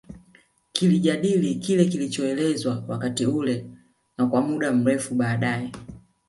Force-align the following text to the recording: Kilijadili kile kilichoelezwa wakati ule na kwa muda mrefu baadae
Kilijadili 0.71 1.55
kile 1.55 1.85
kilichoelezwa 1.85 2.83
wakati 2.87 3.25
ule 3.25 3.65
na 4.17 4.27
kwa 4.27 4.41
muda 4.41 4.71
mrefu 4.73 5.15
baadae 5.15 5.71